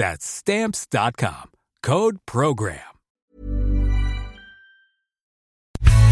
That's 0.00 0.24
stamps.com. 0.24 1.50
Code 1.86 2.16
program. 2.24 2.78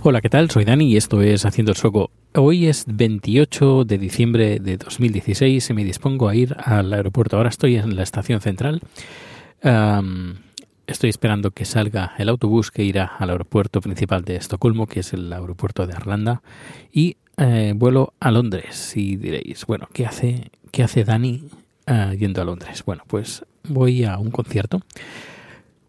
Hola, 0.02 0.22
¿qué 0.22 0.30
tal? 0.30 0.52
Soy 0.52 0.63
Dani 0.63 0.91
y 0.91 0.97
esto 0.97 1.23
es 1.23 1.44
Haciendo 1.45 1.72
el 1.72 1.78
Soco. 1.78 2.11
Hoy 2.35 2.67
es 2.67 2.85
28 2.88 3.85
de 3.85 3.97
diciembre 3.97 4.59
de 4.59 4.78
2016 4.78 5.67
y 5.67 5.73
me 5.73 5.83
dispongo 5.83 6.30
a 6.30 6.35
ir 6.35 6.55
al 6.63 6.94
aeropuerto. 6.94 7.38
Ahora 7.38 7.50
estoy 7.50 7.78
en 7.78 7.95
la 7.95 8.03
estación 8.03 8.39
central. 8.39 8.81
Um, 9.63 10.35
estoy 10.88 11.10
esperando 11.10 11.52
que 11.52 11.66
salga 11.66 12.14
el 12.18 12.30
autobús 12.30 12.72
que 12.72 12.84
irá 12.84 13.06
al 13.20 13.30
aeropuerto 13.30 13.82
principal 13.82 14.24
de 14.24 14.38
Estocolmo, 14.38 14.88
que 14.88 15.02
es 15.02 15.14
el 15.14 15.32
aeropuerto 15.32 15.86
de 15.86 15.94
Arlanda, 15.94 16.42
y 16.92 17.18
eh, 17.38 17.74
vuelo 17.76 18.14
a 18.20 18.32
Londres. 18.32 18.96
Y 18.96 19.18
diréis, 19.18 19.66
bueno, 19.66 19.88
¿qué 19.94 20.06
hace, 20.06 20.50
qué 20.72 20.84
hace 20.84 21.04
Dani 21.04 21.44
uh, 21.88 22.14
yendo 22.14 22.42
a 22.42 22.46
Londres? 22.46 22.84
Bueno, 22.86 23.04
pues 23.08 23.46
voy 23.68 24.04
a 24.06 24.18
un 24.18 24.32
concierto. 24.32 24.82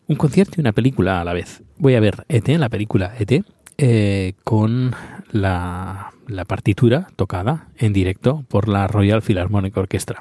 Un 0.09 0.17
concierto 0.17 0.55
y 0.57 0.61
una 0.61 0.73
película 0.73 1.21
a 1.21 1.25
la 1.25 1.33
vez. 1.33 1.63
Voy 1.79 1.95
a 1.95 2.01
ver 2.01 2.25
ET, 2.29 2.49
la 2.49 2.69
película 2.69 3.15
ET, 3.19 3.45
eh, 3.77 4.33
con 4.43 4.95
la, 5.31 6.13
partitura 6.47 7.09
tocada 7.17 7.69
en 7.79 7.93
directo 7.93 8.45
por 8.49 8.69
la 8.69 8.87
Royal 8.87 9.23
Philharmonic 9.23 9.77
Orchestra. 9.77 10.21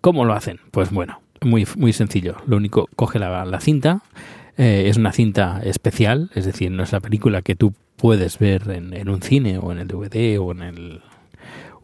¿Cómo 0.00 0.24
lo 0.24 0.34
hacen? 0.34 0.60
Pues 0.70 0.90
bueno, 0.90 1.20
muy, 1.46 1.66
muy 1.76 1.92
sencillo. 1.92 2.36
Lo 2.46 2.56
único, 2.56 2.88
coge 2.96 3.18
la, 3.18 3.44
la 3.44 3.60
cinta, 3.60 4.02
eh, 4.58 4.84
es 4.88 4.96
una 4.96 5.12
cinta 5.12 5.60
especial, 5.64 6.30
es 6.34 6.44
decir, 6.44 6.70
no 6.70 6.82
es 6.82 6.92
la 6.92 7.00
película 7.00 7.42
que 7.42 7.56
tú 7.56 7.74
puedes 7.96 8.38
ver 8.38 8.70
en, 8.70 8.92
en, 8.92 9.08
un 9.08 9.22
cine 9.22 9.58
o 9.58 9.72
en 9.72 9.78
el 9.78 9.88
DVD 9.88 10.38
o 10.38 10.52
en 10.52 10.62
el 10.62 11.00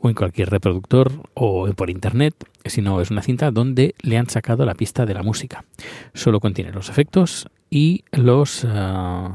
o 0.02 0.08
en 0.08 0.14
cualquier 0.16 0.50
reproductor 0.50 1.12
o 1.34 1.72
por 1.74 1.88
internet, 1.88 2.34
sino 2.64 3.00
es 3.00 3.10
una 3.12 3.22
cinta 3.22 3.52
donde 3.52 3.94
le 4.02 4.18
han 4.18 4.28
sacado 4.28 4.66
la 4.66 4.74
pista 4.74 5.06
de 5.06 5.14
la 5.14 5.22
música. 5.22 5.64
Solo 6.12 6.40
contiene 6.40 6.72
los 6.72 6.88
efectos 6.88 7.48
y 7.70 8.04
los 8.10 8.64
uh, 8.64 9.30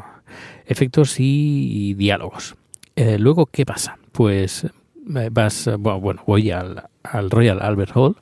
efectos 0.66 1.22
y, 1.22 1.70
y 1.72 1.94
diálogos. 1.94 2.56
Eh, 2.98 3.18
luego, 3.18 3.46
¿qué 3.46 3.66
pasa? 3.66 3.98
Pues 4.12 4.66
eh, 4.66 5.30
vas, 5.32 5.70
bueno, 5.80 6.22
voy 6.28 6.52
al, 6.52 6.84
al, 7.04 7.32
Royal 7.32 7.62
Albert 7.62 7.96
Hall 7.96 8.18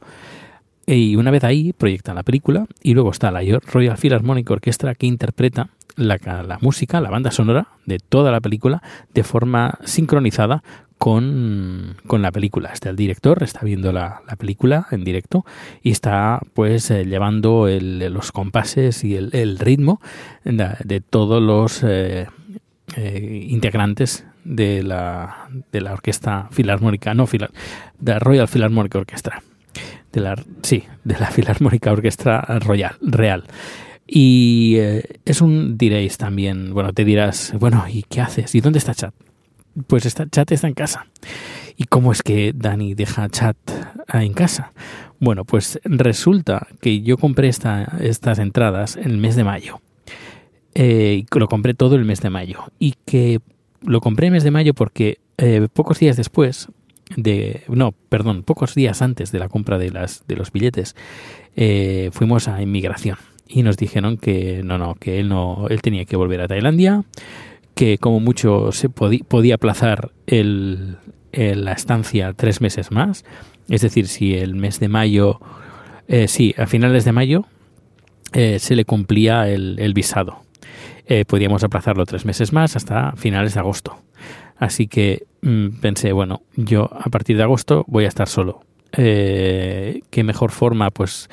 y 0.88 1.16
una 1.16 1.32
vez 1.32 1.44
ahí 1.44 1.74
proyectan 1.74 2.16
la 2.16 2.24
película 2.24 2.68
y 2.84 2.94
luego 2.94 3.12
está 3.12 3.32
la 3.32 3.42
Royal 3.72 3.98
Philharmonic 3.98 4.50
Orchestra 4.50 4.96
que 4.96 5.08
interpreta 5.08 5.70
la, 5.96 6.18
la 6.48 6.60
música, 6.62 7.02
la 7.02 7.10
banda 7.10 7.32
sonora 7.32 7.68
de 7.86 8.00
toda 8.00 8.32
la 8.32 8.42
película 8.42 8.84
de 9.14 9.24
forma 9.24 9.80
sincronizada 9.84 10.64
con, 10.98 11.98
con, 12.08 12.22
la 12.22 12.32
película. 12.32 12.70
Está 12.70 12.90
el 12.90 12.96
director, 12.96 13.44
está 13.44 13.62
viendo 13.62 13.92
la, 13.92 14.22
la 14.28 14.36
película 14.36 14.88
en 14.92 15.04
directo 15.04 15.46
y 15.82 15.92
está 15.92 16.40
pues 16.54 16.90
eh, 16.92 17.06
llevando 17.06 17.68
el, 17.68 18.00
los 18.14 18.32
compases 18.32 19.04
y 19.04 19.16
el, 19.16 19.60
ritmo 19.60 20.02
de, 20.44 21.02
todos 21.02 21.42
los 21.42 21.84
eh, 21.84 22.28
eh, 22.96 23.48
integrantes 23.50 24.26
de 24.44 24.84
la, 24.84 25.50
de 25.72 25.82
la 25.82 25.94
orquesta 25.94 26.48
filarmónica, 26.52 27.14
no, 27.14 27.26
de 27.26 27.50
la 28.12 28.20
Royal 28.20 28.48
Philharmonic 28.48 28.96
Orchestra. 28.96 29.42
De 30.16 30.22
la, 30.22 30.42
sí, 30.62 30.86
de 31.04 31.20
la 31.20 31.26
Filarmónica 31.32 31.92
Orquestra 31.92 32.40
Royal, 32.62 32.96
Real. 33.02 33.44
Y 34.08 34.76
eh, 34.78 35.04
es 35.26 35.42
un, 35.42 35.78
diréis 35.78 36.18
también, 36.18 36.74
bueno, 36.74 36.94
te 36.94 37.04
dirás, 37.04 37.54
bueno, 37.60 37.84
¿y 37.90 38.04
qué 38.04 38.22
haces? 38.22 38.56
¿Y 38.56 38.62
dónde 38.62 38.80
está 38.80 38.96
Chat? 38.96 39.14
Pues 39.88 40.06
está, 40.06 40.26
Chat 40.30 40.54
está 40.54 40.70
en 40.70 40.74
casa. 40.74 41.08
¿Y 41.76 41.84
cómo 41.84 42.14
es 42.14 42.24
que 42.24 42.54
Dani 42.56 42.94
deja 42.94 43.28
Chat 43.28 43.58
en 44.14 44.32
casa? 44.32 44.72
Bueno, 45.20 45.44
pues 45.44 45.82
resulta 45.84 46.66
que 46.80 47.02
yo 47.02 47.18
compré 47.18 47.50
esta, 47.50 47.98
estas 48.00 48.40
entradas 48.40 48.96
en 48.96 49.12
el 49.12 49.18
mes 49.18 49.36
de 49.36 49.44
mayo. 49.44 49.82
Eh, 50.76 51.26
lo 51.36 51.50
compré 51.50 51.74
todo 51.74 51.96
el 51.96 52.06
mes 52.06 52.22
de 52.22 52.30
mayo. 52.30 52.64
Y 52.80 52.94
que 53.06 53.42
lo 53.82 54.00
compré 54.00 54.28
el 54.28 54.32
mes 54.32 54.46
de 54.46 54.52
mayo 54.52 54.74
porque 54.74 55.18
eh, 55.38 55.68
pocos 55.74 56.00
días 56.00 56.16
después 56.16 56.70
de 57.16 57.64
no 57.68 57.92
perdón 57.92 58.44
pocos 58.44 58.74
días 58.74 59.02
antes 59.02 59.32
de 59.32 59.40
la 59.40 59.50
compra 59.50 59.78
de 59.78 59.92
las 59.92 60.26
de 60.28 60.36
los 60.36 60.52
billetes 60.52 60.96
eh, 61.56 62.10
fuimos 62.14 62.48
a 62.48 62.62
inmigración 62.62 63.18
y 63.48 63.62
nos 63.62 63.78
dijeron 63.78 64.18
que 64.18 64.64
no 64.64 64.78
no 64.78 64.96
que 64.96 65.20
él 65.20 65.30
no 65.30 65.68
él 65.70 65.82
tenía 65.82 66.06
que 66.06 66.16
volver 66.16 66.42
a 66.42 66.48
Tailandia 66.48 67.04
que 67.76 67.98
como 67.98 68.20
mucho 68.22 68.72
se 68.72 68.90
podía, 68.90 69.56
aplazar 69.56 70.12
el, 70.26 70.98
la 71.34 71.74
estancia 71.74 72.34
tres 72.34 72.62
meses 72.62 72.90
más. 72.90 73.26
Es 73.70 73.82
decir 73.82 74.08
si 74.08 74.36
el 74.36 74.56
mes 74.56 74.80
de 74.80 74.88
mayo 74.88 75.40
eh, 76.08 76.28
sí 76.28 76.56
a 76.58 76.66
finales 76.66 77.04
de 77.04 77.12
mayo 77.12 77.46
eh, 78.32 78.60
se 78.60 78.76
le 78.76 78.86
cumplía 78.86 79.50
el, 79.50 79.78
el 79.80 79.94
visado 79.94 80.45
eh, 81.06 81.26
podíamos 81.26 81.64
aplazarlo 81.64 82.06
tres 82.06 82.26
meses 82.26 82.54
más 82.54 82.76
hasta 82.76 83.14
finales 83.16 83.54
de 83.54 83.60
agosto 83.60 84.02
Así 84.58 84.88
que 84.88 85.26
mmm, 85.42 85.80
pensé, 85.82 86.12
bueno, 86.12 86.44
yo 86.56 86.90
a 86.92 87.10
partir 87.10 87.38
de 87.38 87.44
agosto 87.44 87.84
voy 87.88 88.06
a 88.06 88.08
estar 88.08 88.28
solo. 88.28 88.62
Eh, 88.94 90.02
¿Qué 90.10 90.24
mejor 90.24 90.52
forma, 90.52 90.92
pues, 90.92 91.30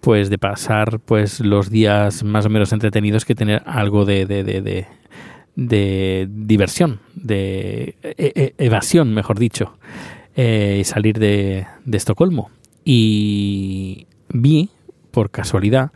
pues 0.00 0.28
de 0.28 0.38
pasar 0.38 1.00
pues 1.00 1.40
los 1.40 1.70
días 1.70 2.24
más 2.24 2.46
o 2.46 2.50
menos 2.50 2.72
entretenidos 2.72 3.24
que 3.24 3.34
tener 3.34 3.62
algo 3.66 4.04
de, 4.04 4.26
de, 4.26 4.42
de, 4.42 4.60
de, 4.60 4.86
de 5.54 6.28
diversión, 6.28 7.00
de 7.14 7.96
e 8.02 8.54
e 8.58 8.64
evasión, 8.64 9.14
mejor 9.14 9.38
dicho, 9.38 9.78
eh, 10.34 10.82
salir 10.84 11.18
de, 11.18 11.66
de 11.84 11.96
Estocolmo. 11.96 12.50
Y 12.84 14.08
vi, 14.28 14.70
por 15.12 15.30
casualidad, 15.30 15.92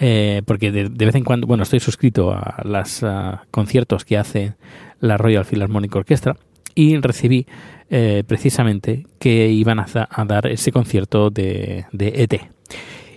eh, 0.00 0.42
porque 0.46 0.72
de, 0.72 0.88
de, 0.88 1.04
vez 1.04 1.14
en 1.14 1.24
cuando, 1.24 1.46
bueno, 1.46 1.62
estoy 1.62 1.80
suscrito 1.80 2.32
a 2.32 2.62
los 2.64 3.04
conciertos 3.50 4.04
que 4.04 4.18
hace 4.18 4.54
la 5.00 5.16
Royal 5.16 5.44
Philharmonic 5.44 5.94
Orchestra 5.94 6.36
y 6.74 6.96
recibí 6.96 7.46
eh, 7.90 8.24
precisamente 8.26 9.06
que 9.18 9.48
iban 9.48 9.78
a, 9.78 9.86
a, 10.10 10.24
dar 10.24 10.46
ese 10.46 10.72
concierto 10.72 11.30
de, 11.30 11.86
de, 11.92 12.12
ET. 12.22 12.40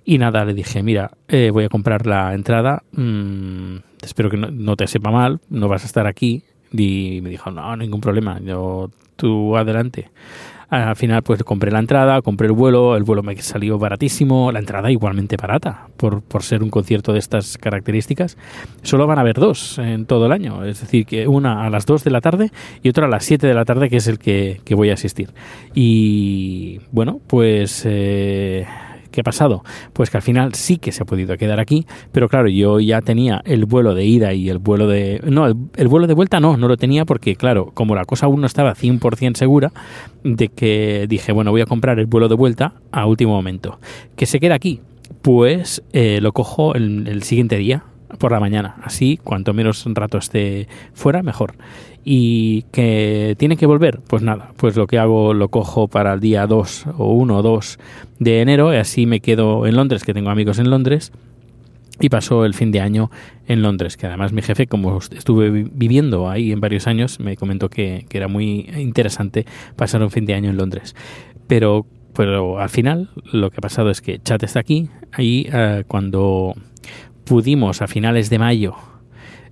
Y 0.06 0.18
nada, 0.18 0.46
le 0.46 0.54
dije, 0.54 0.84
mira, 0.84 1.12
eh, 1.28 1.50
voy 1.52 1.66
a 1.66 1.70
comprar 1.70 2.06
la 2.06 2.34
entrada, 2.34 2.84
mmm, 2.92 3.78
espero 4.02 4.30
que 4.30 4.38
no, 4.38 4.52
no, 4.52 4.76
te 4.76 4.88
sepa 4.88 5.12
mal, 5.12 5.40
no 5.50 5.68
vas 5.68 5.84
a 5.84 5.88
estar 5.88 6.08
aquí, 6.08 6.44
Y 6.72 7.20
me 7.24 7.30
dijo, 7.30 7.50
no, 7.50 7.76
ningún 7.78 8.02
problema, 8.02 8.40
yo, 8.42 8.92
tú 9.16 9.58
adelante. 9.58 10.12
Al 10.69 10.96
final 10.98 11.24
pues 11.24 11.44
compré 11.44 11.72
la 11.72 11.80
entrada, 11.80 12.22
compré 12.22 12.48
el 12.48 12.54
vuelo, 12.54 12.98
el 12.98 13.04
vuelo 13.04 13.24
me 13.24 13.36
salió 13.42 13.80
baratísimo, 13.80 14.52
la 14.52 14.60
entrada 14.60 14.92
igualmente 14.92 15.38
barata 15.38 15.88
por, 15.96 16.22
por 16.22 16.44
ser 16.44 16.62
un 16.62 16.69
concierto 16.69 17.14
de 17.14 17.19
estas 17.19 17.58
características. 17.58 18.38
Solo 18.81 19.08
van 19.08 19.18
a 19.18 19.22
haber 19.22 19.36
dos 19.36 19.80
en 19.80 20.06
todo 20.06 20.25
el 20.25 20.34
año, 20.34 20.66
es 20.66 20.81
decir, 20.81 21.06
que 21.06 21.28
una 21.28 21.66
a 21.66 21.69
las 21.69 21.86
2 21.86 22.04
de 22.04 22.12
la 22.12 22.22
tarde 22.22 22.52
y 22.84 22.90
otra 22.90 23.06
a 23.06 23.10
las 23.10 23.24
7 23.24 23.48
de 23.48 23.54
la 23.54 23.64
tarde 23.64 23.90
que 23.90 23.98
es 23.98 24.08
el 24.08 24.19
que, 24.19 24.60
que 24.66 24.75
voy 24.75 24.90
a 24.90 24.96
asistir. 24.96 25.30
Y 25.74 26.81
bueno, 26.92 27.22
pues... 27.28 27.84
Eh, 27.86 28.66
¿Qué 29.18 29.22
ha 29.22 29.24
pasado? 29.24 29.64
Pues 29.94 30.12
que 30.12 30.18
al 30.18 30.22
final 30.22 30.54
sí 30.54 30.78
que 30.78 30.92
se 30.92 31.02
ha 31.02 31.06
podido 31.08 31.36
quedar 31.38 31.60
aquí, 31.60 31.88
pero 32.12 32.30
claro, 32.30 32.50
yo 32.50 32.80
ya 32.80 33.02
tenía 33.02 33.42
el 33.46 33.66
vuelo 33.66 33.96
de 33.96 34.06
ida 34.06 34.31
y 34.36 34.48
el 34.48 34.60
vuelo 34.60 34.86
de... 34.86 35.19
No, 35.25 35.48
el, 35.48 35.88
vuelo 35.88 36.06
de 36.06 36.14
vuelta 36.14 36.40
no, 36.40 36.56
no 36.56 36.68
lo 36.68 36.78
tenía 36.78 37.04
porque, 37.04 37.36
claro, 37.36 37.72
como 37.74 37.96
la 37.96 38.06
cosa 38.06 38.28
aún 38.28 38.42
no 38.42 38.46
estaba 38.46 38.75
100% 38.75 39.36
segura, 39.36 39.72
de 40.24 40.50
que 40.50 41.08
dije, 41.10 41.31
bueno, 41.31 41.50
voy 41.50 41.62
a 41.62 41.66
comprar 41.66 41.98
el 41.98 42.06
vuelo 42.06 42.28
de 42.28 42.36
vuelta 42.36 42.74
a 42.92 43.08
último 43.08 43.31
momento. 43.31 43.80
¿Que 44.16 44.28
se 44.28 44.40
queda 44.40 44.54
aquí? 44.54 44.81
Pues 45.24 45.81
eh, 45.94 46.19
lo 46.22 46.31
cojo 46.31 46.75
el, 46.75 47.08
el 47.08 47.24
siguiente 47.24 47.58
día, 47.58 47.86
por 48.19 48.31
la 48.31 48.39
mañana. 48.39 48.75
Así, 48.83 49.18
cuanto 49.24 49.54
menos 49.54 49.86
rato 49.94 50.18
esté 50.18 50.68
fuera, 50.94 51.24
mejor. 51.24 51.56
Y 52.04 52.63
que 52.71 53.36
tiene 53.38 53.57
que 53.57 53.65
volver, 53.65 54.00
pues 54.07 54.24
nada, 54.24 54.51
pues 54.57 54.75
lo 54.75 54.88
que 54.88 54.98
hago 54.98 55.33
lo 55.33 55.50
cojo 55.50 55.88
para 55.88 56.13
el 56.13 56.19
día 56.21 56.48
2 56.48 56.86
o 56.98 57.13
1 57.13 57.38
o 57.38 57.42
2 57.42 57.80
de 58.19 58.42
enero 58.42 58.74
y 58.74 58.77
así 58.77 59.06
me 59.06 59.19
quedo 59.19 59.68
en 59.68 59.75
Londres, 59.75 60.04
que 60.04 60.13
tengo 60.13 60.30
amigos 60.30 60.59
en 60.59 60.69
Londres. 60.69 61.12
Y 62.00 62.09
paso 62.09 62.45
el 62.45 62.54
fin 62.54 62.71
de 62.71 62.80
año 62.80 63.09
en 63.48 63.63
Londres, 63.63 63.98
que 63.98 64.06
además 64.06 64.31
mi 64.31 64.44
jefe, 64.44 64.68
como 64.68 65.00
estuve 65.00 65.50
viviendo 65.50 66.30
ahí 66.30 66.51
en 66.51 66.59
varios 66.59 66.86
años, 66.86 67.19
me 67.19 67.36
comentó 67.36 67.69
que, 67.69 68.06
que 68.07 68.18
era 68.19 68.27
muy 68.27 68.69
interesante 68.77 69.48
pasar 69.75 70.04
un 70.04 70.12
fin 70.12 70.27
de 70.27 70.36
año 70.36 70.51
en 70.51 70.57
Londres. 70.57 70.95
Pero, 71.48 71.88
pero 72.13 72.59
al 72.59 72.69
final 72.69 73.09
lo 73.31 73.50
que 73.50 73.57
ha 73.57 73.62
pasado 73.62 73.89
es 73.89 74.01
que 74.01 74.19
Chat 74.19 74.44
está 74.44 74.59
aquí, 74.59 74.89
ahí 75.12 75.50
uh, 75.51 75.83
cuando 75.88 76.54
pudimos 77.28 77.82
a 77.82 77.88
finales 77.88 78.30
de 78.30 78.40
mayo 78.40 78.76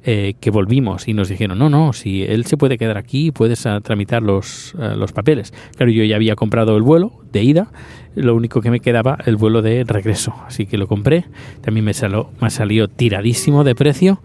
eh, 0.08 0.36
que 0.40 0.52
volvimos 0.52 1.08
y 1.08 1.14
nos 1.14 1.30
dijeron, 1.30 1.58
no, 1.58 1.68
no, 1.68 1.92
si 1.92 2.22
él 2.24 2.46
se 2.46 2.58
puede 2.58 2.78
quedar 2.78 2.96
aquí, 2.96 3.32
puedes 3.32 3.66
uh, 3.66 3.82
tramitar 3.82 4.22
los, 4.22 4.76
uh, 4.76 4.96
los 4.96 5.12
papeles. 5.12 5.52
Claro, 5.76 5.92
yo 5.92 6.04
ya 6.04 6.16
había 6.16 6.36
comprado 6.36 6.78
el 6.78 6.84
vuelo 6.84 7.24
de 7.32 7.42
ida, 7.42 7.72
lo 8.14 8.36
único 8.36 8.62
que 8.62 8.70
me 8.70 8.82
quedaba 8.82 9.18
el 9.26 9.36
vuelo 9.36 9.64
de 9.64 9.84
regreso, 9.84 10.36
así 10.46 10.68
que 10.68 10.78
lo 10.78 10.88
compré, 10.88 11.26
también 11.62 11.86
me, 11.86 11.96
salió, 11.96 12.30
me 12.40 12.52
salió 12.52 12.88
tiradísimo 12.88 13.64
de 13.64 13.74
precio. 13.74 14.22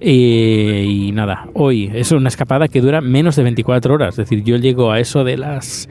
Eh, 0.00 0.86
y 0.88 1.12
nada, 1.12 1.48
hoy 1.54 1.90
es 1.92 2.10
una 2.12 2.28
escapada 2.28 2.68
que 2.68 2.80
dura 2.80 3.02
menos 3.02 3.36
de 3.36 3.42
24 3.42 3.92
horas, 3.92 4.10
es 4.10 4.28
decir, 4.28 4.44
yo 4.44 4.56
llego 4.56 4.92
a 4.92 5.00
eso 5.00 5.24
de 5.24 5.36
las 5.36 5.90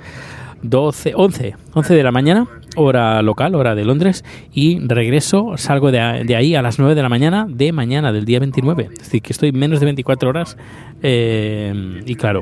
12, 0.63 1.13
11, 1.15 1.55
11 1.73 1.93
de 1.93 2.03
la 2.03 2.11
mañana, 2.11 2.47
hora 2.75 3.21
local, 3.21 3.55
hora 3.55 3.75
de 3.75 3.85
Londres, 3.85 4.23
y 4.53 4.79
regreso, 4.79 5.57
salgo 5.57 5.91
de, 5.91 6.23
de, 6.25 6.35
ahí 6.35 6.55
a 6.55 6.61
las 6.61 6.79
9 6.79 6.95
de 6.95 7.01
la 7.01 7.09
mañana 7.09 7.47
de 7.49 7.71
mañana, 7.71 8.11
del 8.11 8.25
día 8.25 8.39
29. 8.39 8.89
Es 8.91 8.99
decir, 8.99 9.21
que 9.21 9.33
estoy 9.33 9.51
menos 9.51 9.79
de 9.79 9.85
24 9.85 10.29
horas 10.29 10.57
eh, 11.01 12.01
y 12.05 12.15
claro. 12.15 12.41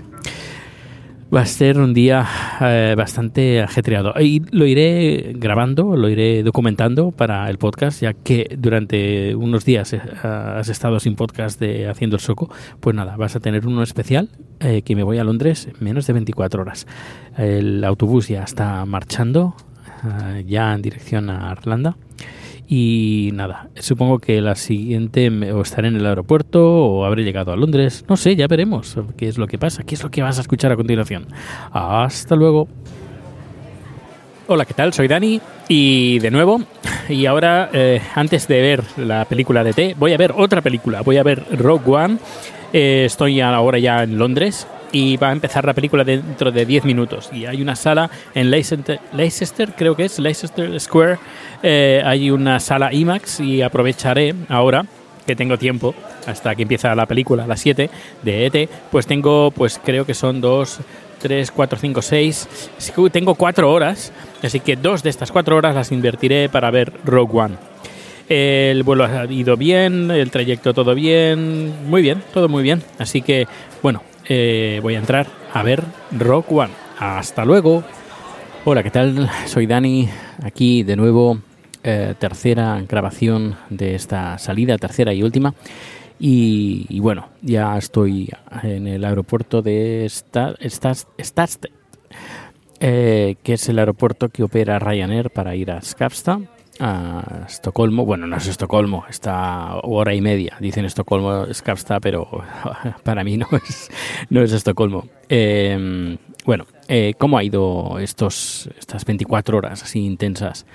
Va 1.34 1.42
a 1.42 1.46
ser 1.48 1.80
un 1.80 1.94
día 1.96 2.26
eh, 2.62 2.94
bastante 2.96 3.60
ajetreado. 3.60 4.14
Y 4.22 4.44
lo 4.52 4.68
iré 4.68 5.34
grabando, 5.36 5.96
lo 5.96 6.08
iré 6.08 6.44
documentando 6.44 7.12
para 7.12 7.50
el 7.50 7.58
podcast, 7.58 8.02
ya 8.02 8.14
que 8.14 8.56
durante 8.60 9.36
unos 9.36 9.66
días 9.66 9.94
eh, 9.94 10.02
has 10.24 10.70
estado 10.70 11.00
sin 11.00 11.16
podcast 11.16 11.60
de 11.60 11.90
Haciendo 11.90 12.18
el 12.18 12.22
Soco. 12.22 12.50
Pues 12.80 12.96
nada, 12.96 13.18
vas 13.18 13.36
a 13.36 13.40
tener 13.40 13.66
uno 13.66 13.82
especial 13.82 14.30
eh, 14.60 14.84
que 14.84 14.96
me 14.96 15.02
voy 15.02 15.18
a 15.18 15.24
Londres 15.24 15.68
en 15.68 15.84
menos 15.84 16.06
de 16.06 16.14
24 16.14 16.62
horas. 16.62 16.86
El 17.38 17.84
autobús 17.84 18.28
ya 18.28 18.44
está 18.44 18.86
marchando, 18.86 19.56
eh, 20.04 20.46
ya 20.48 20.74
en 20.74 20.84
dirección 20.84 21.32
a 21.32 21.56
Irlanda. 21.58 21.98
Y 22.68 23.30
nada, 23.34 23.70
supongo 23.76 24.18
que 24.18 24.42
la 24.42 24.56
siguiente 24.56 25.30
o 25.52 25.62
estaré 25.62 25.90
en 25.90 25.98
el 25.98 26.06
aeropuerto 26.06 26.66
o 26.66 27.06
habré 27.06 27.24
llegado 27.24 27.52
a 27.52 27.56
Londres. 27.56 28.06
No 28.10 28.18
sé, 28.18 28.36
ya 28.36 28.48
veremos 28.48 28.98
qué 29.18 29.28
es 29.28 29.38
lo 29.38 29.48
que 29.48 29.60
pasa, 29.60 29.84
qué 29.84 29.94
es 29.94 30.04
lo 30.04 30.10
que 30.10 30.24
vas 30.24 30.40
a 30.40 30.42
escuchar 30.42 30.72
a 30.72 30.76
continuación. 30.76 31.28
Hasta 31.72 32.36
luego. 32.36 32.68
Hola, 34.48 34.66
¿qué 34.66 34.74
tal? 34.74 34.94
Soy 34.94 35.08
Dani 35.08 35.42
y 35.68 36.20
de 36.20 36.30
nuevo, 36.30 36.62
y 37.10 37.26
ahora 37.26 37.70
eh, 37.74 38.00
antes 38.14 38.48
de 38.48 38.62
ver 38.62 38.84
la 38.98 39.26
película 39.26 39.64
de 39.64 39.74
T, 39.74 39.96
voy 39.98 40.14
a 40.14 40.18
ver 40.18 40.34
otra 40.38 40.62
película, 40.62 41.02
voy 41.02 41.18
a 41.18 41.24
ver 41.24 41.44
Rogue 41.58 41.92
One. 41.92 42.18
Eh, 42.72 43.06
estoy 43.06 43.42
ahora 43.42 43.80
ya 43.80 44.04
en 44.04 44.20
Londres 44.20 44.68
y 44.96 45.18
va 45.18 45.28
a 45.28 45.32
empezar 45.34 45.66
la 45.66 45.74
película 45.74 46.06
dentro 46.06 46.54
de 46.54 46.66
10 46.66 46.86
minutos. 46.86 47.30
Y 47.34 47.46
hay 47.46 47.62
una 47.62 47.76
sala 47.76 48.10
en 48.34 48.50
Leicester, 48.50 49.74
creo 49.76 49.94
que 49.94 50.06
es, 50.06 50.20
Leicester 50.20 50.80
Square, 50.80 51.18
eh, 51.62 52.02
hay 52.06 52.32
una 52.32 52.62
sala 52.62 52.94
IMAX 52.94 53.42
y 53.42 53.62
aprovecharé 53.62 54.34
ahora 54.48 54.86
que 55.28 55.36
tengo 55.36 55.58
tiempo 55.58 55.94
hasta 56.26 56.56
que 56.56 56.62
empieza 56.62 56.96
la 56.96 57.08
película 57.08 57.44
a 57.44 57.48
las 57.48 57.60
7 57.60 57.90
de 58.24 58.46
ET, 58.46 58.70
pues 58.90 59.06
tengo, 59.06 59.52
pues 59.52 59.82
creo 59.84 60.06
que 60.06 60.14
son 60.14 60.40
dos 60.40 60.80
3, 61.22 61.52
4, 61.52 61.78
5, 61.78 62.02
6. 62.02 62.70
Tengo 63.12 63.36
4 63.36 63.70
horas, 63.70 64.14
así 64.42 64.62
que 64.62 64.78
dos 64.78 65.04
de 65.04 65.10
estas 65.10 65.30
4 65.30 65.58
horas 65.58 65.76
las 65.76 65.92
invertiré 65.92 66.48
para 66.48 66.72
ver 66.72 66.94
Rogue 67.04 67.38
One. 67.38 67.56
El 68.30 68.84
vuelo 68.84 69.04
ha 69.04 69.26
ido 69.26 69.58
bien, 69.58 70.10
el 70.10 70.32
trayecto 70.32 70.74
todo 70.74 70.96
bien, 70.96 71.90
muy 71.90 72.02
bien, 72.02 72.24
todo 72.34 72.48
muy 72.48 72.64
bien. 72.64 72.82
Así 72.98 73.22
que, 73.22 73.46
bueno, 73.84 74.02
eh, 74.28 74.80
voy 74.82 74.96
a 74.96 75.00
entrar 75.00 75.28
a 75.54 75.64
ver 75.64 75.84
Rogue 76.12 76.48
One. 76.50 76.74
Hasta 77.00 77.46
luego. 77.46 77.84
Hola, 78.64 78.84
¿qué 78.84 78.92
tal? 78.92 79.30
Soy 79.46 79.68
Dani, 79.68 80.10
aquí 80.44 80.84
de 80.84 80.96
nuevo, 80.96 81.40
eh, 81.84 82.16
tercera 82.18 82.82
grabación 82.88 83.56
de 83.70 83.96
esta 83.96 84.38
salida, 84.38 84.78
tercera 84.78 85.14
y 85.14 85.22
última. 85.22 85.54
Y, 86.18 87.00
bueno, 87.02 87.28
ya 87.42 87.78
estoy 87.78 88.30
en 88.64 88.88
el 88.88 89.04
aeropuerto 89.04 89.62
de 89.62 90.08
Stadsted, 90.10 91.70
eh, 92.80 93.36
que 93.44 93.54
es 93.54 93.70
el 93.70 93.80
aeropuerto 93.80 94.30
que 94.30 94.44
opera 94.44 94.80
Ryanair 94.80 95.30
para 95.30 95.56
ir 95.56 95.72
a 95.72 95.82
Skavsta, 95.82 96.40
a 96.80 97.46
Estocolmo. 97.48 98.06
Bueno, 98.06 98.28
no 98.28 98.38
es 98.38 98.48
Estocolmo, 98.48 99.06
está 99.10 99.80
hora 99.84 100.14
y 100.14 100.22
media. 100.22 100.58
Dicen 100.60 100.86
Estocolmo, 100.86 101.52
Skavsta, 101.54 102.00
pero 102.00 102.44
para 103.04 103.24
mí 103.24 103.38
no 103.38 103.48
es, 103.52 103.92
no 104.30 104.42
es 104.42 104.52
Estocolmo. 104.52 105.08
Eh, 105.30 106.18
bueno, 106.46 106.66
eh, 106.88 107.14
¿cómo 107.18 107.38
ha 107.38 107.44
ido 107.44 108.00
estos, 108.00 108.70
estas 108.78 109.06
24 109.06 109.58
horas 109.58 109.84
así 109.84 110.06
intensas? 110.06 110.66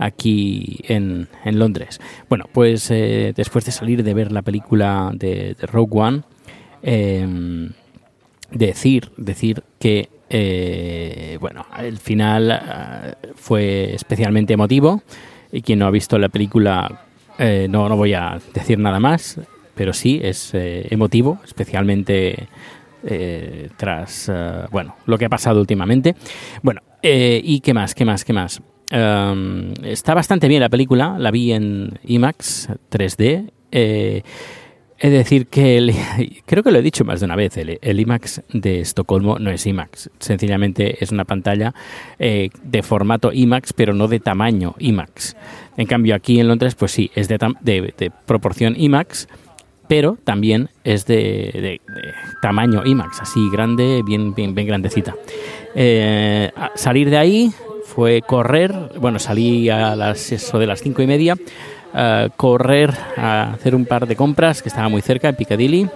aquí 0.00 0.78
en, 0.84 1.28
en 1.44 1.58
Londres. 1.58 2.00
Bueno, 2.28 2.44
pues 2.52 2.88
eh, 2.92 3.32
después 3.34 3.64
de 3.64 3.72
salir 3.72 4.04
de 4.04 4.14
ver 4.14 4.30
la 4.30 4.42
película 4.42 5.10
de, 5.12 5.56
Rogue 5.60 5.98
One, 5.98 6.22
eh, 6.84 7.70
decir, 8.52 9.10
decir 9.16 9.64
que 9.80 10.08
eh, 10.30 11.38
bueno, 11.40 11.66
el 11.78 11.98
final 11.98 12.50
uh, 12.52 13.34
fue 13.34 13.94
especialmente 13.94 14.52
emotivo 14.52 15.02
y 15.52 15.62
quien 15.62 15.78
no 15.78 15.86
ha 15.86 15.90
visto 15.90 16.18
la 16.18 16.28
película 16.28 17.02
no, 17.38 17.88
no 17.88 17.96
voy 17.96 18.14
a 18.14 18.40
decir 18.52 18.80
nada 18.80 18.98
más, 18.98 19.40
pero 19.76 19.92
sí 19.92 20.20
es 20.22 20.50
emotivo, 20.54 21.38
especialmente 21.44 22.48
tras 23.76 24.28
bueno 24.72 24.96
lo 25.06 25.16
que 25.16 25.26
ha 25.26 25.28
pasado 25.28 25.60
últimamente. 25.60 26.16
Bueno, 26.62 26.82
y 27.00 27.60
qué 27.60 27.74
más, 27.74 27.94
qué 27.94 28.04
más, 28.04 28.24
qué 28.24 28.32
más. 28.32 28.60
Um, 28.90 29.74
está 29.84 30.14
bastante 30.14 30.48
bien 30.48 30.62
la 30.62 30.68
película, 30.68 31.16
la 31.18 31.30
vi 31.30 31.52
en 31.52 31.98
IMAX 32.04 32.70
3D. 32.90 33.52
De 35.00 35.10
decir 35.10 35.46
que 35.46 35.78
el, 35.78 35.94
creo 36.46 36.62
que 36.62 36.70
lo 36.70 36.78
he 36.78 36.82
dicho 36.82 37.04
más 37.04 37.20
de 37.20 37.26
una 37.26 37.36
vez, 37.36 37.56
el, 37.56 38.00
IMAX 38.00 38.42
de 38.52 38.80
Estocolmo 38.80 39.38
no 39.38 39.50
es 39.50 39.64
IMAX, 39.66 40.10
sencillamente 40.18 41.02
es 41.02 41.12
una 41.12 41.24
pantalla 41.24 41.72
eh, 42.18 42.50
de 42.62 42.82
formato 42.82 43.32
IMAX, 43.32 43.72
pero 43.72 43.94
no 43.94 44.08
de 44.08 44.18
tamaño 44.18 44.74
IMAX. 44.78 45.36
En 45.76 45.86
cambio 45.86 46.16
aquí 46.16 46.40
en 46.40 46.48
Londres, 46.48 46.74
pues 46.74 46.90
sí, 46.90 47.10
es 47.14 47.28
de, 47.28 47.38
de, 47.60 47.94
de 47.96 48.10
proporción 48.26 48.74
IMAX, 48.76 49.28
pero 49.86 50.18
también 50.22 50.68
es 50.84 51.06
de, 51.06 51.14
de, 51.16 51.80
tamaño 52.42 52.84
IMAX, 52.84 53.22
así 53.22 53.48
grande, 53.50 54.02
bien, 54.04 54.34
bien, 54.34 54.54
bien 54.54 54.66
grandecita. 54.66 55.14
Eh, 55.74 56.50
salir 56.74 57.08
de 57.08 57.18
ahí, 57.18 57.52
fue 57.84 58.22
correr, 58.22 58.74
bueno, 59.00 59.18
salí 59.18 59.70
a 59.70 59.96
las, 59.96 60.30
eso 60.30 60.58
de 60.58 60.66
las 60.66 60.82
cinco 60.82 61.02
y 61.02 61.06
media, 61.06 61.36
uh, 61.94 62.28
correr 62.36 62.94
a 63.16 63.52
hacer 63.52 63.74
un 63.74 63.84
par 63.84 64.06
de 64.06 64.16
compras 64.16 64.62
que 64.62 64.68
estaba 64.68 64.88
muy 64.88 65.02
cerca 65.02 65.28
en 65.28 65.36
Piccadilly, 65.36 65.88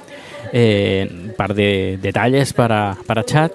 eh, 0.52 1.08
un 1.11 1.34
par 1.37 1.54
de 1.54 1.99
detalles 2.00 2.52
para, 2.52 2.96
para 3.06 3.25
chat 3.25 3.52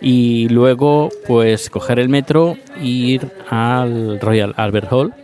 y 0.00 0.48
luego 0.48 1.10
pues 1.26 1.70
coger 1.70 1.98
el 1.98 2.08
metro 2.08 2.56
e 2.80 2.86
ir 2.86 3.28
al 3.48 4.18
Royal 4.20 4.52
Albert 4.56 4.92
Hall, 4.92 5.14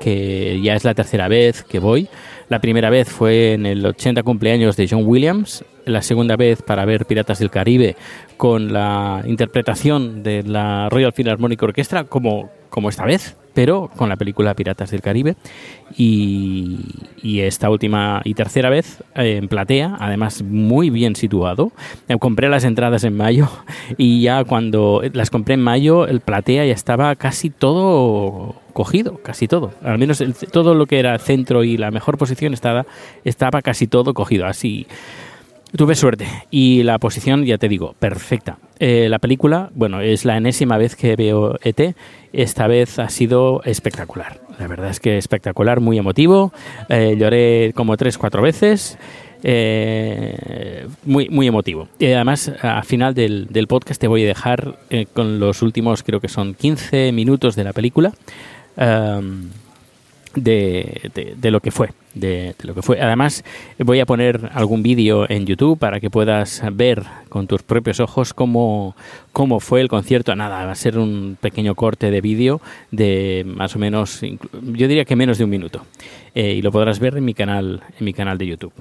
que 0.00 0.60
ya 0.62 0.74
es 0.74 0.84
la 0.84 0.94
tercera 0.94 1.28
vez 1.28 1.64
que 1.64 1.78
voy. 1.78 2.08
La 2.48 2.60
primera 2.60 2.90
vez 2.90 3.08
fue 3.08 3.54
en 3.54 3.66
el 3.66 3.84
80 3.84 4.22
cumpleaños 4.22 4.76
de 4.76 4.86
John 4.88 5.04
Williams 5.06 5.64
la 5.84 6.02
segunda 6.02 6.36
vez 6.36 6.62
para 6.62 6.84
ver 6.84 7.06
Piratas 7.06 7.38
del 7.38 7.50
Caribe 7.50 7.96
con 8.36 8.72
la 8.72 9.22
interpretación 9.26 10.22
de 10.22 10.42
la 10.42 10.88
Royal 10.88 11.12
Philharmonic 11.12 11.62
Orchestra 11.62 12.04
como, 12.04 12.50
como 12.70 12.88
esta 12.88 13.04
vez, 13.04 13.36
pero 13.54 13.90
con 13.96 14.08
la 14.08 14.16
película 14.16 14.54
Piratas 14.54 14.90
del 14.90 15.02
Caribe. 15.02 15.36
Y, 15.96 16.80
esta 17.22 17.70
última 17.70 18.20
y 18.24 18.34
tercera 18.34 18.70
vez 18.70 19.02
eh, 19.14 19.36
en 19.36 19.48
platea, 19.48 19.96
además 19.98 20.42
muy 20.42 20.90
bien 20.90 21.16
situado. 21.16 21.72
Eh, 22.08 22.16
compré 22.18 22.48
las 22.48 22.64
entradas 22.64 23.04
en 23.04 23.16
mayo 23.16 23.48
y 23.96 24.22
ya 24.22 24.44
cuando 24.44 25.02
las 25.12 25.30
compré 25.30 25.54
en 25.54 25.62
mayo, 25.62 26.06
el 26.06 26.20
platea 26.20 26.64
ya 26.66 26.72
estaba 26.72 27.14
casi 27.16 27.50
todo 27.50 28.54
cogido, 28.72 29.18
casi 29.22 29.48
todo. 29.48 29.72
Al 29.82 29.98
menos 29.98 30.22
todo 30.50 30.74
lo 30.74 30.86
que 30.86 30.98
era 30.98 31.18
centro 31.18 31.64
y 31.64 31.76
la 31.76 31.90
mejor 31.90 32.18
posición 32.18 32.54
estaba, 32.54 32.86
estaba 33.24 33.62
casi 33.62 33.86
todo 33.86 34.14
cogido. 34.14 34.46
Así 34.46 34.86
Tuve 35.76 35.94
suerte 35.94 36.26
y 36.50 36.82
la 36.82 36.98
posición, 36.98 37.46
ya 37.46 37.56
te 37.56 37.66
digo, 37.66 37.94
perfecta. 37.98 38.58
Eh, 38.78 39.08
la 39.08 39.18
película, 39.18 39.70
bueno, 39.74 40.02
es 40.02 40.26
la 40.26 40.36
enésima 40.36 40.76
vez 40.76 40.96
que 40.96 41.16
veo 41.16 41.58
ET. 41.62 41.94
Esta 42.34 42.66
vez 42.66 42.98
ha 42.98 43.08
sido 43.08 43.62
espectacular. 43.64 44.40
La 44.58 44.66
verdad 44.66 44.90
es 44.90 45.00
que 45.00 45.16
espectacular, 45.16 45.80
muy 45.80 45.96
emotivo. 45.96 46.52
Eh, 46.90 47.16
lloré 47.18 47.72
como 47.74 47.96
tres, 47.96 48.18
cuatro 48.18 48.42
veces. 48.42 48.98
Eh, 49.44 50.86
muy, 51.06 51.30
muy 51.30 51.46
emotivo. 51.46 51.88
Y 51.98 52.12
además, 52.12 52.52
al 52.60 52.84
final 52.84 53.14
del, 53.14 53.46
del 53.46 53.66
podcast 53.66 53.98
te 53.98 54.08
voy 54.08 54.24
a 54.24 54.26
dejar 54.26 54.76
con 55.14 55.40
los 55.40 55.62
últimos, 55.62 56.02
creo 56.02 56.20
que 56.20 56.28
son 56.28 56.52
15 56.52 57.12
minutos 57.12 57.56
de 57.56 57.64
la 57.64 57.72
película 57.72 58.12
de, 60.34 61.34
de, 61.36 61.50
lo 61.50 61.60
que 61.60 61.70
fue. 61.70 61.90
De, 62.14 62.54
lo 62.62 62.74
que 62.74 62.82
fue. 62.82 63.00
Además, 63.00 63.44
voy 63.78 64.00
a 64.00 64.06
poner 64.06 64.50
algún 64.54 64.82
vídeo 64.82 65.28
en 65.30 65.46
YouTube 65.46 65.78
para 65.78 66.00
que 66.00 66.10
puedas 66.10 66.62
ver 66.72 67.02
con 67.28 67.46
tus 67.46 67.62
propios 67.62 68.00
ojos 68.00 68.34
cómo, 68.34 68.96
cómo 69.32 69.60
fue 69.60 69.80
el 69.80 69.88
concierto. 69.88 70.34
Nada, 70.34 70.64
va 70.64 70.72
a 70.72 70.76
ser 70.76 70.98
un 70.98 71.36
pequeño 71.40 71.74
corte 71.74 72.10
de 72.10 72.20
vídeo 72.20 72.60
de 72.90 73.44
más 73.46 73.76
o 73.76 73.78
menos, 73.78 74.20
yo 74.20 74.88
diría 74.88 75.04
que 75.04 75.16
menos 75.16 75.38
de 75.38 75.44
un 75.44 75.50
minuto. 75.50 75.84
Eh, 76.34 76.54
y 76.54 76.62
lo 76.62 76.72
podrás 76.72 76.98
ver 76.98 77.16
en 77.16 77.24
mi 77.24 77.34
canal, 77.34 77.82
en 77.98 78.04
mi 78.04 78.12
canal 78.12 78.38
de 78.38 78.46
YouTube. 78.46 78.72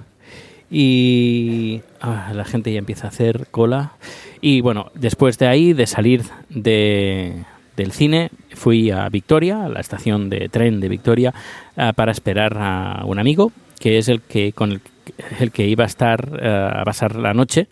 Y 0.70 1.82
ah, 2.00 2.32
la 2.34 2.46
gente 2.46 2.72
ya 2.72 2.80
empieza 2.80 3.08
a 3.08 3.10
hacer 3.10 3.48
cola. 3.52 3.94
Y 4.40 4.62
bueno, 4.62 4.92
después 4.96 5.38
de 5.38 5.48
ahí, 5.48 5.74
de 5.74 5.86
salir 5.86 6.24
de, 6.50 7.44
del 7.76 7.92
cine, 7.92 8.30
fui 8.54 8.92
a 8.92 9.08
Victoria, 9.10 9.66
a 9.66 9.70
la 9.70 9.80
estación 9.80 10.30
de 10.30 10.50
tren 10.50 10.80
de 10.80 10.90
Victoria, 10.90 11.34
eh, 11.78 11.92
para 11.96 12.12
esperar 12.12 12.58
a 12.58 13.04
un 13.06 13.20
amigo, 13.20 13.52
que 13.80 13.98
es 13.98 14.10
el 14.10 14.22
que 14.22 14.54
con 14.54 14.82
el, 15.40 15.52
que 15.52 15.68
iba 15.68 15.84
a 15.84 15.88
estar 15.88 16.40
eh, 16.42 16.70
a 16.74 16.84
pasar 16.84 17.16
la 17.16 17.34
noche, 17.34 17.68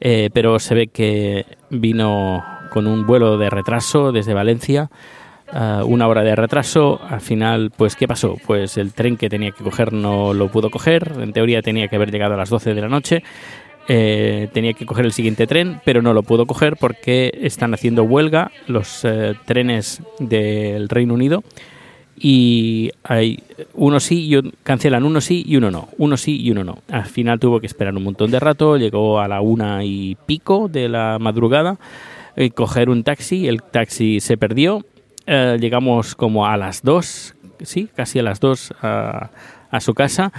eh, 0.00 0.30
pero 0.32 0.58
se 0.58 0.74
ve 0.74 0.86
que 0.88 1.46
vino 1.70 2.44
con 2.70 2.86
un 2.86 3.06
vuelo 3.06 3.38
de 3.38 3.50
retraso 3.50 4.12
desde 4.12 4.34
Valencia. 4.34 4.90
una 5.84 6.08
hora 6.08 6.22
de 6.22 6.34
retraso, 6.34 7.00
al 7.08 7.20
final, 7.20 7.70
pues, 7.70 7.94
¿qué 7.94 8.08
pasó? 8.08 8.36
Pues 8.44 8.76
el 8.76 8.92
tren 8.92 9.16
que 9.16 9.28
tenía 9.28 9.52
que 9.52 9.62
coger 9.62 9.92
no 9.92 10.32
lo 10.34 10.48
pudo 10.48 10.68
coger, 10.68 11.12
en 11.20 11.32
teoría 11.32 11.62
tenía 11.62 11.86
que 11.86 11.94
haber 11.94 12.10
llegado 12.10 12.34
a 12.34 12.36
las 12.36 12.50
12 12.50 12.74
de 12.74 12.80
la 12.80 12.88
noche, 12.88 13.22
eh, 13.86 14.48
tenía 14.52 14.72
que 14.72 14.86
coger 14.86 15.04
el 15.04 15.12
siguiente 15.12 15.46
tren, 15.46 15.80
pero 15.84 16.00
no 16.00 16.14
lo 16.14 16.22
pudo 16.22 16.46
coger 16.46 16.76
porque 16.76 17.38
están 17.42 17.74
haciendo 17.74 18.04
huelga 18.04 18.50
los 18.66 19.04
eh, 19.04 19.34
trenes 19.44 20.02
del 20.18 20.88
Reino 20.88 21.14
Unido 21.14 21.44
y 22.16 22.92
hay 23.02 23.42
uno 23.74 24.00
sí 24.00 24.34
y 24.34 24.52
cancelan 24.62 25.04
uno 25.04 25.20
sí 25.20 25.44
y 25.46 25.56
uno 25.56 25.70
no, 25.70 25.88
uno 25.98 26.16
sí 26.16 26.40
y 26.40 26.50
uno 26.50 26.64
no. 26.64 26.78
Al 26.90 27.04
final 27.04 27.38
tuvo 27.38 27.60
que 27.60 27.66
esperar 27.66 27.94
un 27.94 28.04
montón 28.04 28.30
de 28.30 28.40
rato, 28.40 28.78
llegó 28.78 29.20
a 29.20 29.28
la 29.28 29.42
una 29.42 29.84
y 29.84 30.16
pico 30.26 30.68
de 30.68 30.88
la 30.88 31.18
madrugada, 31.20 31.76
eh, 32.36 32.50
coger 32.50 32.88
un 32.88 33.04
taxi, 33.04 33.48
el 33.48 33.62
taxi 33.62 34.20
se 34.20 34.38
perdió, 34.38 34.84
llegamos 35.26 36.14
como 36.14 36.46
a 36.46 36.56
las 36.56 36.82
dos, 36.82 37.34
sí, 37.62 37.88
casi 37.94 38.18
a 38.18 38.22
las 38.22 38.40
dos 38.40 38.72
a 38.80 39.80
su 39.80 39.92
casa 39.92 40.32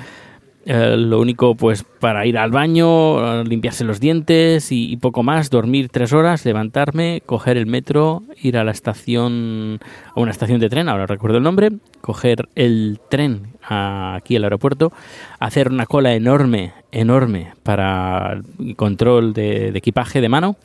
eh, 0.65 0.95
lo 0.98 1.19
único, 1.19 1.53
pues, 1.53 1.84
para 1.84 2.25
ir 2.25 2.39
al 2.39 2.50
baño, 2.50 3.43
limpiarse 3.43 3.84
los 3.84 4.00
dientes 4.00 4.72
y, 4.72 4.98
poco 4.98 5.22
más, 5.22 5.51
dormir 5.51 5.89
tres 5.89 6.12
horas, 6.12 6.43
levantarme, 6.43 7.22
coger 7.25 7.57
el 7.57 7.67
metro, 7.67 8.24
ir 8.41 8.57
a 8.57 8.63
la 8.63 8.72
estación, 8.72 9.79
a 10.15 10.19
una 10.19 10.31
estación 10.31 10.60
de 10.60 10.69
tren, 10.69 10.89
ahora 10.89 11.05
recuerdo 11.05 11.38
el 11.38 11.43
nombre, 11.43 11.69
coger 12.01 12.50
el 12.55 13.00
tren 13.10 13.53
aquí 13.62 14.36
al 14.36 14.43
aeropuerto, 14.43 14.91
hacer 15.39 15.69
una 15.69 15.86
cola 15.86 16.15
enorme, 16.15 16.74
enorme 16.91 17.53
para 17.62 18.41
control 18.75 19.34
de 19.34 19.69
equipaje 19.69 20.19
de 20.19 20.29
mano 20.29 20.57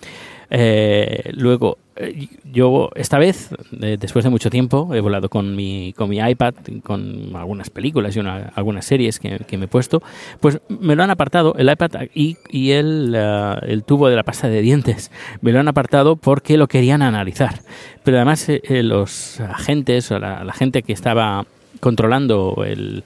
eh, 0.52 1.30
luego, 1.34 1.78
eh, 1.94 2.26
yo 2.52 2.90
esta 2.96 3.18
vez, 3.18 3.50
después 3.70 4.24
de 4.24 4.30
mucho 4.30 4.50
tiempo, 4.50 4.92
he 4.94 5.00
volado 5.00 5.28
con 5.28 5.54
mi, 5.54 5.92
con 5.96 6.10
mi 6.10 6.18
iPad, 6.18 6.54
con 6.82 7.34
algunas 7.36 7.70
películas 7.70 8.16
y 8.16 8.20
algunas 8.20 8.84
series 8.84 9.20
que, 9.20 9.56
me 9.56 9.64
he 9.66 9.68
puesto, 9.68 10.02
pues 10.40 10.60
me 10.68 10.96
lo 10.96 11.04
han 11.04 11.10
apartado, 11.10 11.54
el 11.56 11.70
iPad 11.70 12.08
y, 12.12 12.36
y 12.48 12.72
el, 12.72 13.14
eh, 13.16 13.54
el, 13.62 13.84
tubo 13.84 14.08
de 14.08 14.16
la 14.16 14.24
pasta 14.24 14.48
de 14.48 14.60
dientes, 14.60 15.12
me 15.40 15.52
lo 15.52 15.60
han 15.60 15.68
apartado 15.68 16.16
porque 16.16 16.56
lo 16.56 16.66
querían 16.66 17.02
analizar. 17.02 17.60
Pero 18.02 18.16
además 18.16 18.50
los 18.68 19.40
agentes 19.40 20.10
o 20.10 20.18
la, 20.18 20.52
gente 20.52 20.82
que 20.82 20.92
estaba 20.92 21.46
controlando 21.78 22.64
el, 22.66 23.04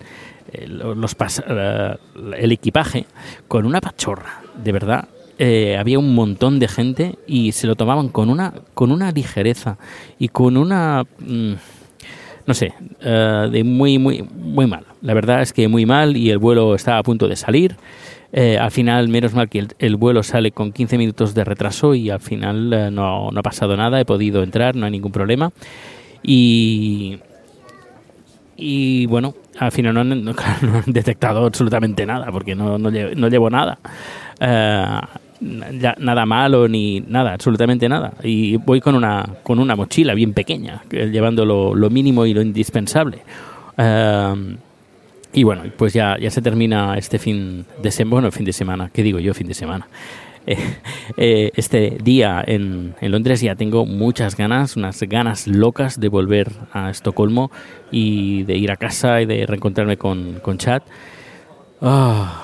el, 0.52 0.78
los 0.78 1.16
el 2.38 2.52
equipaje 2.52 3.06
con 3.48 3.66
una 3.66 3.80
pachorra, 3.80 4.40
de 4.62 4.72
verdad, 4.72 5.08
eh, 5.38 5.76
había 5.78 5.98
un 5.98 6.14
montón 6.14 6.60
de 6.60 6.68
gente 6.68 7.16
y 7.26 7.52
se 7.52 7.66
lo 7.66 7.74
tomaban 7.74 8.08
con 8.08 8.30
una, 8.30 8.54
con 8.74 8.92
una 8.92 9.10
ligereza 9.10 9.78
y 10.18 10.28
con 10.28 10.56
una... 10.56 11.04
Mm, 11.18 11.54
no 12.46 12.52
sé, 12.52 12.74
eh, 13.00 13.48
de 13.50 13.64
muy, 13.64 13.98
muy, 13.98 14.22
muy 14.22 14.66
mal. 14.66 14.84
La 15.00 15.14
verdad 15.14 15.40
es 15.40 15.52
que 15.52 15.66
muy 15.66 15.86
mal 15.86 16.16
y 16.16 16.30
el 16.30 16.38
vuelo 16.38 16.74
estaba 16.74 16.98
a 16.98 17.02
punto 17.02 17.26
de 17.26 17.36
salir. 17.36 17.76
Eh, 18.32 18.58
al 18.58 18.70
final, 18.70 19.08
menos 19.08 19.32
mal 19.32 19.48
que 19.48 19.66
el, 19.78 19.96
vuelo 19.96 20.22
sale 20.22 20.52
con 20.52 20.72
15 20.72 20.98
minutos 20.98 21.34
de 21.34 21.42
retraso 21.42 21.94
y 21.94 22.10
al 22.10 22.20
final 22.20 22.68
no, 22.94 23.30
no, 23.30 23.40
ha 23.40 23.42
pasado 23.42 23.76
nada, 23.76 23.98
he 23.98 24.04
podido 24.04 24.42
entrar, 24.42 24.76
no 24.76 24.84
hay 24.84 24.92
ningún 24.92 25.12
problema. 25.12 25.52
Y, 26.22 27.18
y 28.56 29.06
bueno, 29.06 29.34
al 29.58 29.72
final 29.72 29.94
no 29.94 30.00
han, 30.00 30.24
detectado 30.86 31.46
absolutamente 31.46 32.04
nada 32.04 32.30
porque 32.30 32.54
no, 32.54 32.76
llevo, 32.90 33.14
no 33.14 33.28
llevo 33.28 33.48
nada 33.48 33.78
nada 35.40 36.26
malo 36.26 36.68
ni 36.68 37.00
nada, 37.00 37.34
absolutamente 37.34 37.88
nada. 37.88 38.14
Y 38.22 38.56
voy 38.56 38.80
con 38.80 38.94
una, 38.94 39.28
con 39.42 39.58
una 39.58 39.76
mochila 39.76 40.14
bien 40.14 40.32
pequeña, 40.32 40.82
llevando 40.90 41.44
lo, 41.44 41.90
mínimo 41.90 42.26
y 42.26 42.34
lo 42.34 42.42
indispensable. 42.42 43.18
Em, 43.76 44.56
y 45.32 45.42
bueno, 45.42 45.62
pues 45.76 45.92
ya, 45.92 46.16
ya 46.18 46.30
se 46.30 46.40
termina 46.40 46.96
este 46.96 47.18
fin 47.18 47.66
de 47.82 47.90
semana, 47.90 48.10
bueno, 48.10 48.30
fin 48.30 48.44
de 48.44 48.52
semana, 48.52 48.90
¿qué 48.92 49.02
digo 49.02 49.18
yo? 49.18 49.34
Fin 49.34 49.48
de 49.48 49.54
semana. 49.54 49.88
Eh, 50.46 50.58
eh, 51.16 51.50
este 51.54 51.96
día 52.02 52.44
en, 52.46 52.94
en, 53.00 53.10
Londres 53.12 53.40
ya 53.40 53.54
tengo 53.54 53.86
muchas 53.86 54.36
ganas, 54.36 54.76
unas 54.76 55.00
ganas 55.00 55.46
locas 55.46 55.98
de 55.98 56.08
volver 56.08 56.52
a 56.72 56.90
Estocolmo 56.90 57.50
y 57.90 58.42
de 58.42 58.54
ir 58.56 58.70
a 58.70 58.76
casa 58.76 59.22
y 59.22 59.26
de 59.26 59.46
reencontrarme 59.46 59.96
con, 59.96 60.40
con 60.42 60.58
Chad. 60.58 60.82
Ah, 61.80 62.43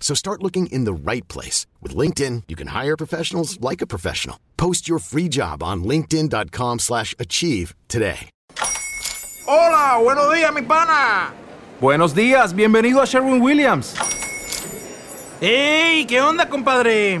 So 0.00 0.14
start 0.14 0.42
looking 0.42 0.68
in 0.68 0.84
the 0.84 0.94
right 0.94 1.28
place. 1.28 1.66
With 1.82 1.94
LinkedIn, 1.94 2.44
you 2.48 2.56
can 2.56 2.68
hire 2.68 2.96
professionals 2.96 3.60
like 3.60 3.82
a 3.82 3.86
professional. 3.86 4.38
Post 4.56 4.88
your 4.88 4.98
free 4.98 5.28
job 5.28 5.62
on 5.62 5.84
linkedin.com 5.84 6.78
slash 6.78 7.14
achieve 7.18 7.74
today. 7.88 8.30
Hola, 9.46 9.98
buenos 10.02 10.30
días, 10.34 10.52
mi 10.54 10.62
pana. 10.62 11.32
Buenos 11.80 12.14
días, 12.14 12.52
bienvenido 12.54 13.00
a 13.00 13.06
Sherwin 13.06 13.40
Williams. 13.40 13.94
¡Ey! 15.40 16.04
¿Qué 16.06 16.20
onda, 16.20 16.48
compadre? 16.48 17.20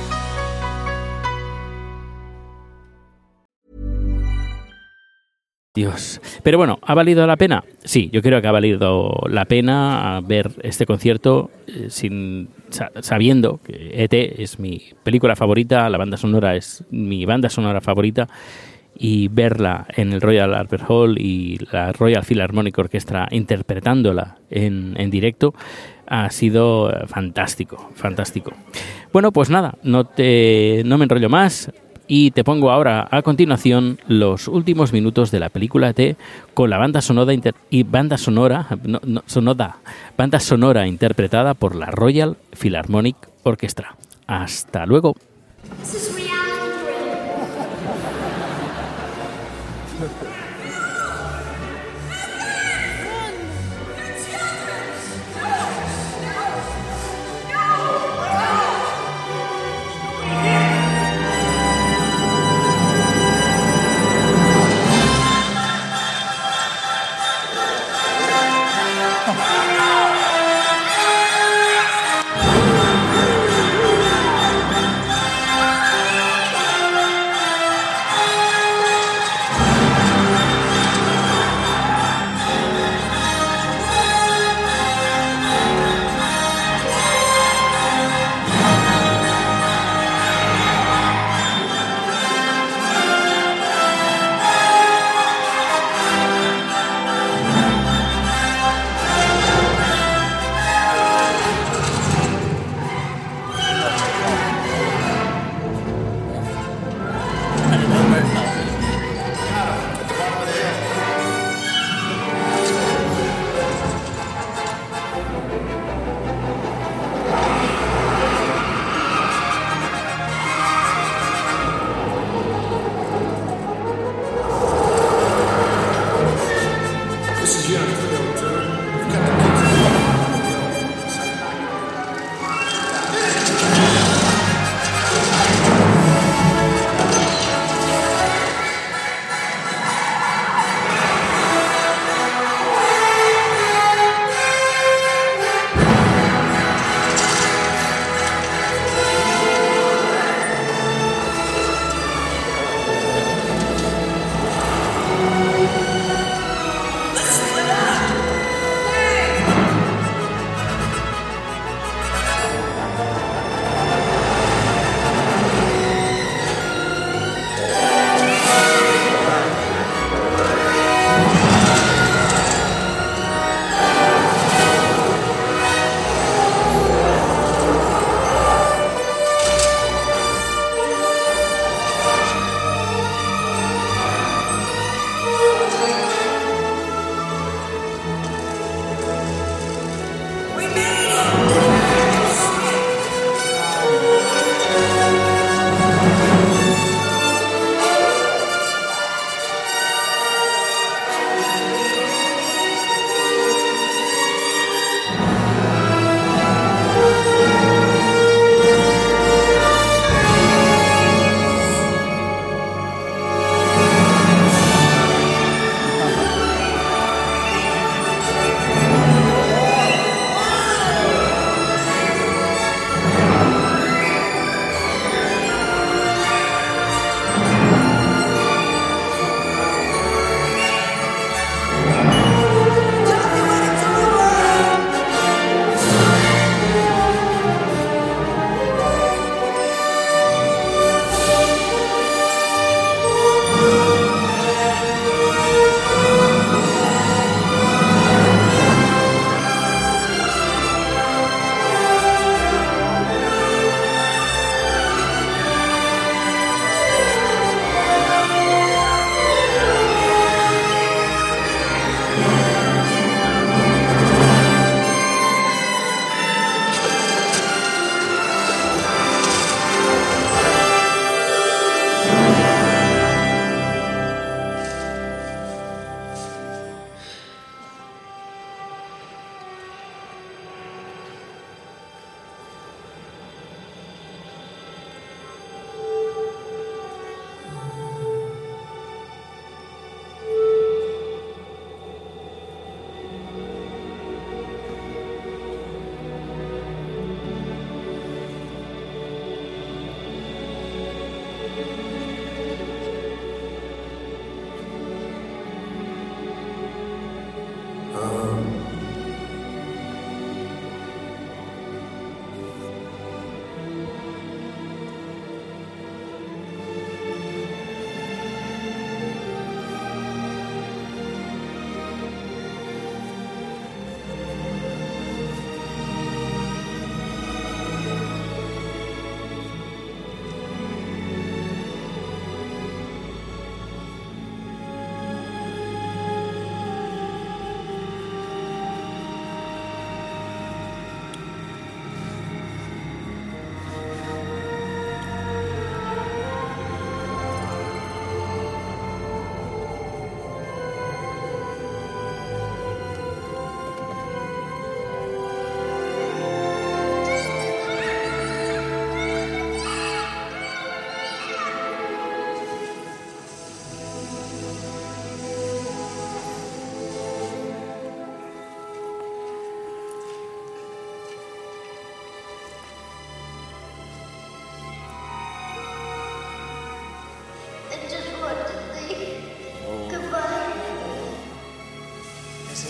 Dios. 5.73 6.19
Pero 6.43 6.57
bueno, 6.57 6.79
¿ha 6.81 6.93
valido 6.93 7.25
la 7.25 7.37
pena? 7.37 7.63
Sí, 7.85 8.09
yo 8.11 8.21
creo 8.21 8.41
que 8.41 8.47
ha 8.47 8.51
valido 8.51 9.23
la 9.29 9.45
pena 9.45 10.19
ver 10.21 10.51
este 10.63 10.85
concierto 10.85 11.49
eh, 11.67 11.85
sin 11.89 12.49
sabiendo 12.99 13.61
que 13.63 14.03
ET 14.03 14.13
es 14.13 14.59
mi 14.59 14.81
película 15.03 15.35
favorita, 15.37 15.89
la 15.89 15.97
banda 15.97 16.17
sonora 16.17 16.55
es 16.57 16.83
mi 16.91 17.25
banda 17.25 17.49
sonora 17.49 17.79
favorita 17.79 18.27
y 18.97 19.29
verla 19.29 19.87
en 19.95 20.11
el 20.11 20.19
Royal 20.19 20.53
Albert 20.53 20.83
Hall 20.89 21.17
y 21.17 21.57
la 21.71 21.93
Royal 21.93 22.25
Philharmonic 22.25 22.77
Orchestra 22.77 23.29
interpretándola 23.31 24.39
en, 24.49 24.95
en 24.97 25.09
directo 25.09 25.53
ha 26.05 26.29
sido 26.31 26.91
fantástico, 27.07 27.91
fantástico. 27.95 28.51
Bueno, 29.13 29.31
pues 29.31 29.49
nada, 29.49 29.77
no, 29.83 30.03
te, 30.03 30.81
no 30.85 30.97
me 30.97 31.05
enrollo 31.05 31.29
más 31.29 31.71
y 32.13 32.31
te 32.31 32.43
pongo 32.43 32.71
ahora 32.71 33.07
a 33.09 33.21
continuación 33.21 33.97
los 34.05 34.49
últimos 34.49 34.91
minutos 34.91 35.31
de 35.31 35.39
la 35.39 35.47
película 35.47 35.93
T 35.93 36.17
con 36.53 36.69
la 36.69 36.77
banda 36.77 36.99
sonora 36.99 37.33
y 37.69 37.83
banda 37.83 38.17
sonora 38.17 38.67
sonoda, 39.27 39.77
banda 40.17 40.41
sonora 40.41 40.87
interpretada 40.87 41.53
por 41.53 41.73
la 41.73 41.85
Royal 41.85 42.35
Philharmonic 42.51 43.15
Orchestra. 43.43 43.95
Hasta 44.27 44.85
luego. 44.85 45.15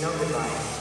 No 0.01 0.09
goodbye. 0.17 0.80